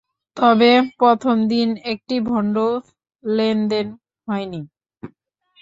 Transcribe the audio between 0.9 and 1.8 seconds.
প্রথম দিন